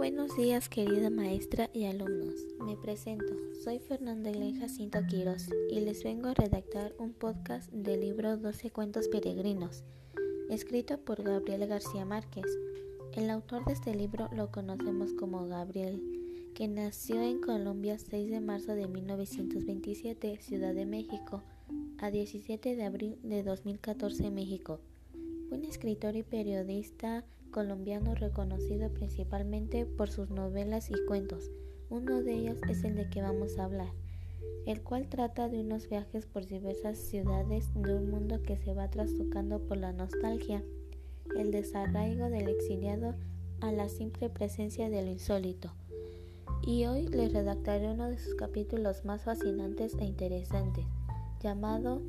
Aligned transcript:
Buenos 0.00 0.34
días 0.34 0.70
querida 0.70 1.10
maestra 1.10 1.68
y 1.74 1.84
alumnos. 1.84 2.46
Me 2.64 2.74
presento, 2.74 3.34
soy 3.62 3.80
Fernanda 3.80 4.30
Elena 4.30 4.60
Jacinto 4.60 4.98
Quiroz 5.06 5.50
y 5.70 5.80
les 5.80 6.02
vengo 6.04 6.28
a 6.28 6.32
redactar 6.32 6.94
un 6.98 7.12
podcast 7.12 7.70
del 7.70 8.00
libro 8.00 8.38
12 8.38 8.70
cuentos 8.70 9.08
peregrinos, 9.08 9.84
escrito 10.48 10.96
por 10.96 11.22
Gabriel 11.22 11.66
García 11.66 12.06
Márquez. 12.06 12.46
El 13.12 13.28
autor 13.28 13.66
de 13.66 13.74
este 13.74 13.94
libro 13.94 14.30
lo 14.34 14.50
conocemos 14.50 15.12
como 15.12 15.46
Gabriel, 15.48 16.02
que 16.54 16.66
nació 16.66 17.20
en 17.20 17.42
Colombia 17.42 17.98
6 17.98 18.30
de 18.30 18.40
marzo 18.40 18.72
de 18.72 18.88
1927, 18.88 20.38
Ciudad 20.40 20.72
de 20.72 20.86
México, 20.86 21.42
a 21.98 22.10
17 22.10 22.74
de 22.74 22.84
abril 22.84 23.18
de 23.22 23.42
2014, 23.42 24.30
México. 24.30 24.80
Un 25.50 25.64
escritor 25.64 26.14
y 26.14 26.22
periodista 26.22 27.24
colombiano 27.50 28.14
reconocido 28.14 28.88
principalmente 28.90 29.84
por 29.84 30.08
sus 30.08 30.30
novelas 30.30 30.90
y 30.90 31.06
cuentos. 31.06 31.50
Uno 31.88 32.22
de 32.22 32.34
ellos 32.34 32.60
es 32.68 32.84
el 32.84 32.94
de 32.94 33.10
que 33.10 33.20
vamos 33.20 33.58
a 33.58 33.64
hablar, 33.64 33.92
el 34.64 34.80
cual 34.80 35.08
trata 35.08 35.48
de 35.48 35.58
unos 35.58 35.88
viajes 35.88 36.24
por 36.26 36.46
diversas 36.46 36.98
ciudades 36.98 37.68
de 37.74 37.96
un 37.96 38.10
mundo 38.10 38.40
que 38.44 38.56
se 38.58 38.74
va 38.74 38.90
trastocando 38.90 39.58
por 39.58 39.76
la 39.76 39.92
nostalgia, 39.92 40.62
el 41.36 41.50
desarraigo 41.50 42.30
del 42.30 42.48
exiliado 42.48 43.16
a 43.60 43.72
la 43.72 43.88
simple 43.88 44.30
presencia 44.30 44.88
de 44.88 45.02
lo 45.02 45.10
insólito. 45.10 45.72
Y 46.62 46.86
hoy 46.86 47.08
les 47.08 47.32
redactaré 47.32 47.90
uno 47.90 48.08
de 48.08 48.18
sus 48.18 48.36
capítulos 48.36 49.04
más 49.04 49.22
fascinantes 49.22 49.96
e 49.98 50.04
interesantes, 50.04 50.84
llamado 51.42 52.02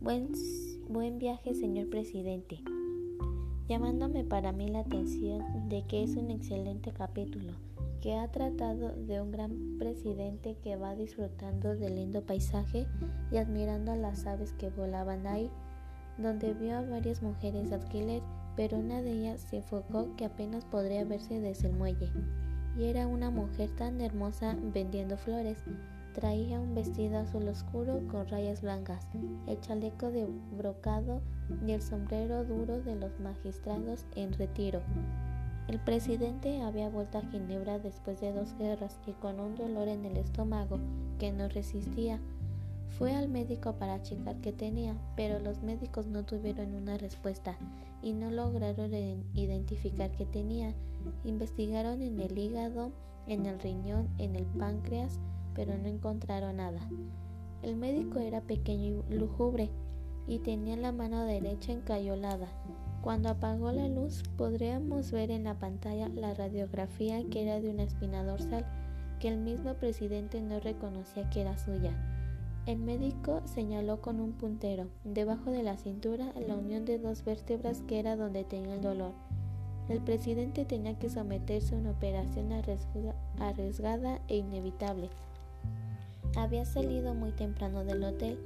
Buen, 0.00 0.32
buen 0.88 1.18
viaje, 1.18 1.54
señor 1.54 1.88
presidente 1.88 2.62
llamándome 3.68 4.24
para 4.24 4.52
mí 4.52 4.68
la 4.68 4.80
atención 4.80 5.68
de 5.68 5.82
que 5.86 6.02
es 6.02 6.16
un 6.16 6.30
excelente 6.30 6.92
capítulo, 6.92 7.54
que 8.02 8.14
ha 8.16 8.30
tratado 8.30 8.92
de 8.94 9.20
un 9.20 9.30
gran 9.30 9.78
presidente 9.78 10.56
que 10.62 10.76
va 10.76 10.94
disfrutando 10.94 11.74
del 11.74 11.96
lindo 11.96 12.22
paisaje 12.22 12.86
y 13.32 13.38
admirando 13.38 13.92
a 13.92 13.96
las 13.96 14.26
aves 14.26 14.52
que 14.52 14.68
volaban 14.68 15.26
ahí, 15.26 15.50
donde 16.18 16.52
vio 16.52 16.76
a 16.76 16.82
varias 16.82 17.22
mujeres 17.22 17.72
alquiler, 17.72 18.22
pero 18.56 18.78
una 18.78 19.00
de 19.00 19.12
ellas 19.12 19.40
se 19.40 19.56
enfocó 19.56 20.14
que 20.16 20.26
apenas 20.26 20.64
podría 20.66 21.04
verse 21.04 21.40
desde 21.40 21.68
el 21.68 21.74
muelle, 21.74 22.10
y 22.78 22.84
era 22.84 23.06
una 23.06 23.30
mujer 23.30 23.70
tan 23.76 24.00
hermosa 24.00 24.56
vendiendo 24.74 25.16
flores, 25.16 25.64
Traía 26.14 26.60
un 26.60 26.76
vestido 26.76 27.18
azul 27.18 27.48
oscuro 27.48 28.00
con 28.08 28.28
rayas 28.28 28.62
blancas, 28.62 29.04
el 29.48 29.60
chaleco 29.60 30.12
de 30.12 30.28
brocado 30.56 31.20
y 31.66 31.72
el 31.72 31.82
sombrero 31.82 32.44
duro 32.44 32.80
de 32.80 32.94
los 32.94 33.18
magistrados 33.18 34.06
en 34.14 34.32
retiro. 34.32 34.80
El 35.66 35.80
presidente 35.80 36.62
había 36.62 36.88
vuelto 36.88 37.18
a 37.18 37.22
Ginebra 37.22 37.80
después 37.80 38.20
de 38.20 38.32
dos 38.32 38.54
guerras 38.58 38.96
y 39.08 39.12
con 39.12 39.40
un 39.40 39.56
dolor 39.56 39.88
en 39.88 40.04
el 40.04 40.16
estómago 40.16 40.78
que 41.18 41.32
no 41.32 41.48
resistía. 41.48 42.20
Fue 42.96 43.12
al 43.12 43.28
médico 43.28 43.72
para 43.72 44.00
checar 44.00 44.36
qué 44.36 44.52
tenía, 44.52 44.94
pero 45.16 45.40
los 45.40 45.64
médicos 45.64 46.06
no 46.06 46.24
tuvieron 46.24 46.74
una 46.74 46.96
respuesta 46.96 47.56
y 48.02 48.12
no 48.12 48.30
lograron 48.30 48.92
identificar 49.34 50.12
qué 50.12 50.26
tenía. 50.26 50.74
Investigaron 51.24 52.02
en 52.02 52.20
el 52.20 52.38
hígado, 52.38 52.92
en 53.26 53.46
el 53.46 53.58
riñón, 53.58 54.08
en 54.18 54.36
el 54.36 54.44
páncreas, 54.44 55.18
pero 55.54 55.76
no 55.78 55.88
encontraron 55.88 56.56
nada. 56.56 56.80
El 57.62 57.76
médico 57.76 58.18
era 58.18 58.40
pequeño 58.40 59.04
y 59.08 59.14
lúgubre 59.14 59.70
y 60.26 60.38
tenía 60.38 60.76
la 60.76 60.92
mano 60.92 61.24
derecha 61.24 61.72
encayolada. 61.72 62.48
Cuando 63.02 63.28
apagó 63.28 63.72
la 63.72 63.88
luz 63.88 64.22
podríamos 64.36 65.12
ver 65.12 65.30
en 65.30 65.44
la 65.44 65.58
pantalla 65.58 66.08
la 66.08 66.34
radiografía 66.34 67.22
que 67.30 67.42
era 67.42 67.60
de 67.60 67.70
una 67.70 67.82
espina 67.82 68.24
dorsal 68.24 68.64
que 69.20 69.28
el 69.28 69.38
mismo 69.38 69.74
presidente 69.74 70.40
no 70.40 70.60
reconocía 70.60 71.28
que 71.30 71.42
era 71.42 71.56
suya. 71.58 71.92
El 72.66 72.78
médico 72.78 73.42
señaló 73.44 74.00
con 74.00 74.20
un 74.20 74.32
puntero, 74.32 74.88
debajo 75.04 75.50
de 75.50 75.62
la 75.62 75.76
cintura, 75.76 76.32
la 76.48 76.56
unión 76.56 76.86
de 76.86 76.98
dos 76.98 77.22
vértebras 77.22 77.82
que 77.82 77.98
era 77.98 78.16
donde 78.16 78.44
tenía 78.44 78.74
el 78.74 78.80
dolor. 78.80 79.12
El 79.90 80.00
presidente 80.00 80.64
tenía 80.64 80.98
que 80.98 81.10
someterse 81.10 81.74
a 81.74 81.78
una 81.78 81.90
operación 81.90 82.52
arriesgada 83.38 84.22
e 84.28 84.38
inevitable. 84.38 85.10
Había 86.36 86.64
salido 86.64 87.14
muy 87.14 87.30
temprano 87.30 87.84
del 87.84 88.02
hotel, 88.02 88.38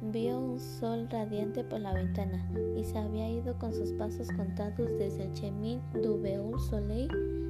vio 0.00 0.40
un 0.40 0.58
sol 0.58 1.06
radiante 1.10 1.62
por 1.62 1.78
la 1.78 1.92
ventana 1.92 2.42
y 2.74 2.84
se 2.84 2.96
había 2.96 3.28
ido 3.28 3.58
con 3.58 3.72
sus 3.74 3.92
pasos 3.92 4.28
contados 4.32 4.88
desde 4.98 5.24
el 5.24 5.32
Chemin 5.34 5.82
du 6.02 6.18
Beul 6.20 6.58
Soleil, 6.58 7.08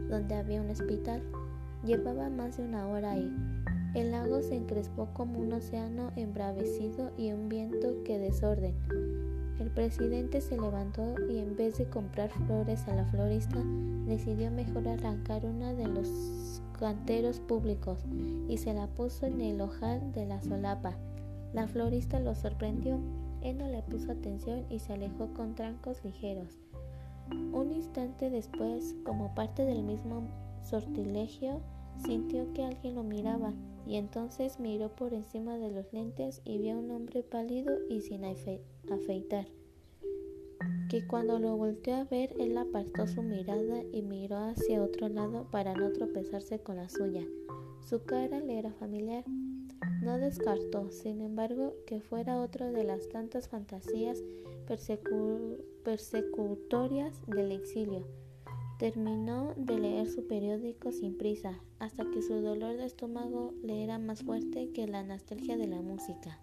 donde 0.08 0.34
había 0.34 0.62
un 0.62 0.70
hospital. 0.70 1.22
Llevaba 1.84 2.28
más 2.28 2.56
de 2.56 2.64
una 2.64 2.88
hora 2.88 3.12
ahí. 3.12 3.30
El 3.94 4.10
lago 4.10 4.42
se 4.42 4.56
encrespó 4.56 5.06
como 5.14 5.38
un 5.38 5.52
océano 5.52 6.10
embravecido 6.16 7.12
y 7.16 7.30
un 7.30 7.48
viento 7.48 8.02
que 8.04 8.18
desorden. 8.18 8.74
El 9.60 9.70
presidente 9.70 10.40
se 10.40 10.58
levantó 10.58 11.14
y 11.30 11.38
en 11.38 11.54
vez 11.54 11.78
de 11.78 11.88
comprar 11.88 12.28
flores 12.30 12.88
a 12.88 12.96
la 12.96 13.04
florista, 13.04 13.62
decidió 14.04 14.50
mejor 14.50 14.88
arrancar 14.88 15.46
una 15.46 15.72
de 15.74 15.86
los 15.86 16.60
canteros 16.78 17.38
públicos 17.38 18.00
y 18.48 18.58
se 18.58 18.74
la 18.74 18.88
puso 18.88 19.26
en 19.26 19.40
el 19.40 19.60
ojal 19.60 20.12
de 20.12 20.26
la 20.26 20.42
solapa. 20.42 20.96
La 21.52 21.68
florista 21.68 22.18
lo 22.18 22.34
sorprendió. 22.34 22.98
Él 23.42 23.58
no 23.58 23.68
le 23.68 23.82
puso 23.82 24.10
atención 24.10 24.64
y 24.70 24.80
se 24.80 24.94
alejó 24.94 25.28
con 25.34 25.54
trancos 25.54 26.04
ligeros. 26.04 26.58
Un 27.52 27.70
instante 27.72 28.28
después, 28.28 28.96
como 29.04 29.36
parte 29.36 29.64
del 29.64 29.84
mismo 29.84 30.24
sortilegio, 30.62 31.60
sintió 31.98 32.52
que 32.52 32.64
alguien 32.64 32.94
lo 32.94 33.02
miraba 33.02 33.52
y 33.86 33.96
entonces 33.96 34.58
miró 34.60 34.94
por 34.94 35.14
encima 35.14 35.58
de 35.58 35.70
los 35.70 35.92
lentes 35.92 36.40
y 36.44 36.58
vio 36.58 36.74
a 36.74 36.78
un 36.78 36.90
hombre 36.90 37.22
pálido 37.22 37.72
y 37.88 38.00
sin 38.00 38.24
afeitar 38.24 39.46
que 40.88 41.06
cuando 41.06 41.38
lo 41.38 41.56
volteó 41.56 41.96
a 41.96 42.04
ver 42.04 42.34
él 42.38 42.56
apartó 42.56 43.06
su 43.06 43.22
mirada 43.22 43.82
y 43.92 44.02
miró 44.02 44.36
hacia 44.36 44.82
otro 44.82 45.08
lado 45.08 45.48
para 45.50 45.74
no 45.74 45.90
tropezarse 45.90 46.60
con 46.60 46.76
la 46.76 46.88
suya. 46.88 47.26
Su 47.80 48.04
cara 48.04 48.38
le 48.40 48.58
era 48.58 48.72
familiar. 48.72 49.24
No 50.02 50.18
descartó, 50.18 50.90
sin 50.92 51.20
embargo, 51.20 51.74
que 51.86 52.00
fuera 52.00 52.40
otro 52.40 52.70
de 52.70 52.84
las 52.84 53.08
tantas 53.08 53.48
fantasías 53.48 54.22
persecutorias 55.84 57.20
del 57.26 57.50
exilio. 57.52 58.06
Terminó 58.78 59.54
de 59.56 59.78
leer 59.78 60.08
su 60.08 60.26
periódico 60.26 60.90
sin 60.90 61.16
prisa, 61.16 61.60
hasta 61.78 62.04
que 62.10 62.22
su 62.22 62.34
dolor 62.40 62.76
de 62.76 62.86
estómago 62.86 63.54
le 63.62 63.84
era 63.84 63.98
más 63.98 64.22
fuerte 64.24 64.70
que 64.72 64.88
la 64.88 65.04
nostalgia 65.04 65.56
de 65.56 65.68
la 65.68 65.80
música. 65.80 66.40